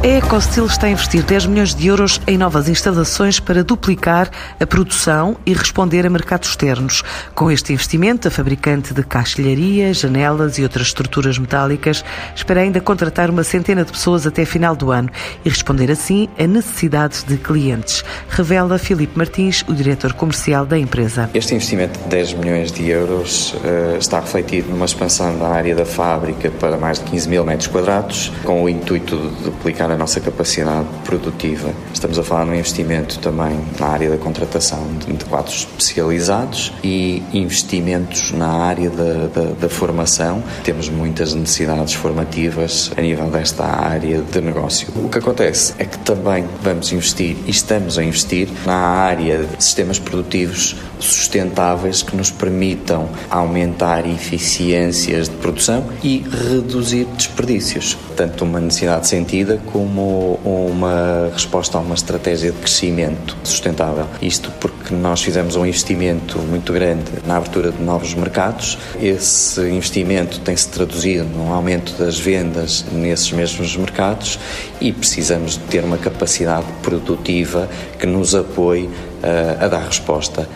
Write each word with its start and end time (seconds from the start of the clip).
A 0.00 0.06
Ecostil 0.06 0.64
está 0.64 0.86
a 0.86 0.90
investir 0.90 1.24
10 1.24 1.46
milhões 1.46 1.74
de 1.74 1.88
euros 1.88 2.20
em 2.24 2.38
novas 2.38 2.68
instalações 2.68 3.40
para 3.40 3.64
duplicar 3.64 4.30
a 4.60 4.64
produção 4.64 5.36
e 5.44 5.52
responder 5.52 6.06
a 6.06 6.10
mercados 6.10 6.50
externos. 6.50 7.02
Com 7.34 7.50
este 7.50 7.72
investimento, 7.72 8.28
a 8.28 8.30
fabricante 8.30 8.94
de 8.94 9.02
caixilharia, 9.02 9.92
janelas 9.92 10.56
e 10.56 10.62
outras 10.62 10.86
estruturas 10.86 11.36
metálicas 11.36 12.04
espera 12.32 12.60
ainda 12.60 12.80
contratar 12.80 13.28
uma 13.28 13.42
centena 13.42 13.84
de 13.84 13.90
pessoas 13.90 14.24
até 14.24 14.44
final 14.44 14.76
do 14.76 14.92
ano 14.92 15.10
e 15.44 15.48
responder 15.48 15.90
assim 15.90 16.28
a 16.38 16.46
necessidades 16.46 17.24
de 17.24 17.36
clientes, 17.36 18.04
revela 18.28 18.78
Filipe 18.78 19.18
Martins, 19.18 19.64
o 19.66 19.74
diretor 19.74 20.12
comercial 20.12 20.64
da 20.64 20.78
empresa. 20.78 21.28
Este 21.34 21.56
investimento 21.56 21.98
de 21.98 22.06
10 22.06 22.34
milhões 22.34 22.70
de 22.70 22.88
euros 22.88 23.52
uh, 23.54 23.98
está 23.98 24.20
refletido 24.20 24.70
numa 24.70 24.84
expansão 24.84 25.36
da 25.36 25.48
área 25.48 25.74
da 25.74 25.84
fábrica 25.84 26.52
para 26.52 26.76
mais 26.76 27.00
de 27.00 27.04
15 27.06 27.28
mil 27.28 27.44
metros 27.44 27.66
quadrados, 27.66 28.30
com 28.44 28.62
o 28.62 28.68
intuito 28.68 29.16
de 29.16 29.44
duplicar 29.44 29.87
a 29.90 29.96
nossa 29.96 30.20
capacidade 30.20 30.86
produtiva. 31.04 31.72
Estamos 31.92 32.18
a 32.18 32.22
falar 32.22 32.44
de 32.44 32.50
um 32.50 32.54
investimento 32.54 33.18
também 33.18 33.58
na 33.78 33.86
área 33.86 34.10
da 34.10 34.16
contratação 34.16 34.86
de 35.06 35.24
quadros 35.24 35.60
especializados 35.60 36.72
e 36.82 37.22
investimentos 37.32 38.32
na 38.32 38.48
área 38.48 38.90
da, 38.90 39.26
da, 39.26 39.50
da 39.60 39.68
formação. 39.68 40.42
Temos 40.64 40.88
muitas 40.88 41.34
necessidades 41.34 41.94
formativas 41.94 42.90
a 42.96 43.00
nível 43.00 43.30
desta 43.30 43.64
área 43.64 44.20
de 44.20 44.40
negócio. 44.40 44.88
O 44.96 45.08
que 45.08 45.18
acontece 45.18 45.74
é 45.78 45.84
que 45.84 45.98
também 45.98 46.44
vamos 46.62 46.92
investir 46.92 47.36
e 47.46 47.50
estamos 47.50 47.98
a 47.98 48.04
investir 48.04 48.48
na 48.66 48.76
área 48.76 49.44
de 49.44 49.62
sistemas 49.62 49.98
produtivos 49.98 50.76
sustentáveis 50.98 52.02
que 52.02 52.16
nos 52.16 52.30
permitam 52.30 53.08
aumentar 53.30 54.06
eficiências 54.06 55.28
de 55.28 55.36
produção 55.36 55.86
e 56.02 56.24
reduzir 56.48 57.06
desperdícios. 57.16 57.96
Tanto 58.16 58.44
uma 58.44 58.60
necessidade 58.60 59.06
sentida 59.06 59.60
como 59.78 60.40
uma 60.44 61.30
resposta 61.32 61.78
a 61.78 61.80
uma 61.80 61.94
estratégia 61.94 62.50
de 62.50 62.58
crescimento 62.58 63.36
sustentável. 63.44 64.06
Isto 64.20 64.50
porque 64.58 64.92
nós 64.92 65.22
fizemos 65.22 65.54
um 65.54 65.64
investimento 65.64 66.36
muito 66.40 66.72
grande 66.72 67.04
na 67.24 67.36
abertura 67.36 67.70
de 67.70 67.80
novos 67.80 68.12
mercados. 68.14 68.76
Esse 69.00 69.60
investimento 69.70 70.40
tem-se 70.40 70.68
traduzido 70.68 71.28
num 71.28 71.52
aumento 71.52 71.92
das 71.92 72.18
vendas 72.18 72.84
nesses 72.90 73.30
mesmos 73.30 73.76
mercados 73.76 74.36
e 74.80 74.92
precisamos 74.92 75.52
de 75.52 75.60
ter 75.60 75.84
uma 75.84 75.96
capacidade 75.96 76.66
produtiva 76.82 77.68
que 78.00 78.06
nos 78.06 78.34
apoie 78.34 78.90
a 79.60 79.68
dar 79.68 79.84
resposta 79.84 80.48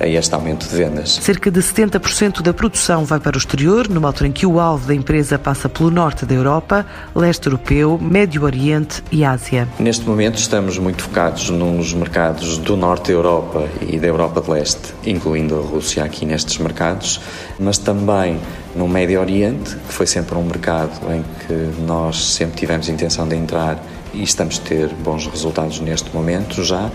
a 0.00 0.06
este 0.06 0.34
aumento 0.34 0.68
de 0.68 0.74
vendas. 0.74 1.20
Cerca 1.22 1.50
de 1.50 1.60
70% 1.60 2.42
da 2.42 2.52
produção 2.52 3.04
vai 3.04 3.20
para 3.20 3.36
o 3.36 3.38
exterior, 3.38 3.88
numa 3.88 4.08
altura 4.08 4.28
em 4.28 4.32
que 4.32 4.46
o 4.46 4.58
alvo 4.58 4.86
da 4.86 4.94
empresa 4.94 5.38
passa 5.38 5.68
pelo 5.68 5.90
norte 5.90 6.26
da 6.26 6.34
Europa, 6.34 6.86
leste 7.14 7.46
europeu, 7.46 7.98
Médio 8.00 8.42
Oriente 8.42 9.02
e 9.12 9.24
Ásia. 9.24 9.68
Neste 9.78 10.06
momento 10.06 10.38
estamos 10.38 10.78
muito 10.78 11.02
focados 11.02 11.50
nos 11.50 11.92
mercados 11.92 12.58
do 12.58 12.76
norte 12.76 13.08
da 13.08 13.12
Europa 13.12 13.68
e 13.80 13.98
da 13.98 14.06
Europa 14.06 14.40
de 14.40 14.50
leste, 14.50 14.94
incluindo 15.06 15.58
a 15.58 15.62
Rússia 15.62 16.04
aqui 16.04 16.26
nestes 16.26 16.58
mercados, 16.58 17.20
mas 17.58 17.78
também 17.78 18.38
no 18.74 18.88
Médio 18.88 19.20
Oriente, 19.20 19.76
que 19.76 19.92
foi 19.92 20.06
sempre 20.06 20.36
um 20.36 20.42
mercado 20.42 20.92
em 21.12 21.22
que 21.46 21.82
nós 21.82 22.34
sempre 22.34 22.56
tivemos 22.58 22.88
intenção 22.88 23.28
de 23.28 23.36
entrar 23.36 23.82
e 24.14 24.22
estamos 24.22 24.58
a 24.58 24.68
ter 24.68 24.88
bons 24.88 25.26
resultados 25.26 25.80
neste 25.80 26.14
momento 26.14 26.62
já 26.62 26.90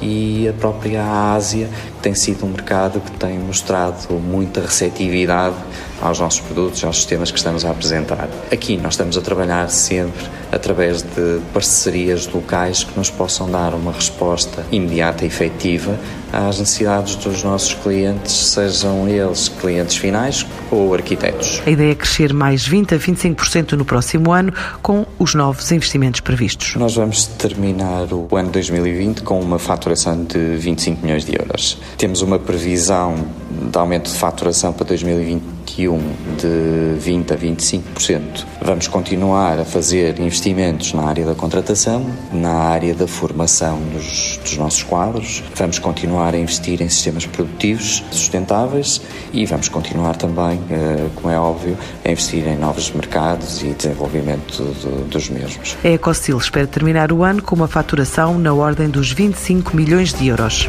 e 0.00 0.48
a 0.48 0.52
própria 0.52 1.04
Ásia 1.32 1.68
tem 2.02 2.14
sido 2.14 2.46
um 2.46 2.50
mercado 2.50 3.00
que 3.00 3.10
tem 3.12 3.38
mostrado 3.38 4.14
muita 4.14 4.60
receptividade 4.60 5.56
aos 6.00 6.20
nossos 6.20 6.40
produtos, 6.40 6.84
aos 6.84 6.96
sistemas 6.96 7.30
que 7.30 7.38
estamos 7.38 7.64
a 7.64 7.70
apresentar. 7.70 8.28
Aqui 8.52 8.76
nós 8.76 8.94
estamos 8.94 9.16
a 9.16 9.20
trabalhar 9.20 9.68
sempre 9.68 10.24
através 10.52 11.02
de 11.02 11.40
parcerias 11.52 12.26
locais 12.28 12.84
que 12.84 12.96
nos 12.96 13.10
possam 13.10 13.50
dar 13.50 13.74
uma 13.74 13.92
resposta 13.92 14.64
imediata 14.70 15.24
e 15.24 15.26
efetiva 15.26 15.98
às 16.32 16.58
necessidades 16.58 17.16
dos 17.16 17.42
nossos 17.42 17.74
clientes, 17.74 18.32
sejam 18.32 19.08
eles 19.08 19.48
clientes 19.48 19.96
finais 19.96 20.46
ou 20.70 20.92
arquitetos. 20.94 21.62
A 21.64 21.70
ideia 21.70 21.92
é 21.92 21.94
crescer 21.94 22.32
mais 22.32 22.66
20 22.66 22.94
a 22.94 22.98
25% 22.98 23.72
no 23.72 23.84
próximo 23.84 24.32
ano 24.32 24.52
com 24.82 25.06
os 25.18 25.34
novos 25.34 25.70
investimentos 25.72 26.20
previstos. 26.20 26.74
Nós 26.76 26.94
vamos 26.94 27.26
terminar 27.26 28.12
o 28.12 28.36
ano 28.36 28.50
2020 28.50 29.22
com 29.22 29.40
uma 29.40 29.58
faturação 29.86 30.24
de 30.24 30.56
25 30.56 31.02
milhões 31.04 31.24
de 31.24 31.36
euros. 31.36 31.78
Temos 31.96 32.20
uma 32.20 32.38
previsão 32.38 33.14
de 33.70 33.78
aumento 33.78 34.10
de 34.10 34.18
faturação 34.18 34.72
para 34.72 34.84
2021 35.76 35.98
de 36.36 36.98
20 36.98 37.32
a 37.32 37.36
25%. 37.36 38.46
Vamos 38.62 38.88
continuar 38.88 39.60
a 39.60 39.64
fazer 39.64 40.18
investimentos 40.18 40.92
na 40.94 41.04
área 41.04 41.26
da 41.26 41.34
contratação, 41.34 42.06
na 42.32 42.52
área 42.52 42.94
da 42.94 43.06
formação 43.06 43.78
dos, 43.92 44.38
dos 44.42 44.56
nossos 44.56 44.82
quadros. 44.82 45.42
Vamos 45.54 45.78
continuar 45.78 46.34
a 46.34 46.38
investir 46.38 46.80
em 46.80 46.88
sistemas 46.88 47.26
produtivos 47.26 48.02
sustentáveis 48.10 49.02
e 49.32 49.44
vamos 49.44 49.68
continuar 49.68 50.16
também, 50.16 50.60
eh, 50.70 51.08
como 51.14 51.30
é 51.30 51.38
óbvio, 51.38 51.76
a 52.04 52.10
investir 52.10 52.46
em 52.46 52.56
novos 52.56 52.90
mercados 52.90 53.62
e 53.62 53.68
desenvolvimento 53.68 54.62
dos 55.10 55.28
mesmos. 55.28 55.76
A 55.84 55.88
Ecostil 55.88 56.38
espera 56.38 56.66
terminar 56.66 57.12
o 57.12 57.22
ano 57.22 57.42
com 57.42 57.54
uma 57.54 57.68
faturação 57.68 58.38
na 58.38 58.52
ordem 58.54 58.88
dos 58.88 59.12
25 59.12 59.76
milhões 59.76 60.12
de 60.14 60.28
euros. 60.28 60.68